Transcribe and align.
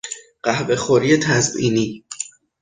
قهوه 0.43 0.75
خوری 0.75 1.17
تزئینی 1.17 2.05